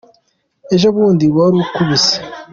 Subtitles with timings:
[0.75, 2.15] Ejobundi wari unkubise.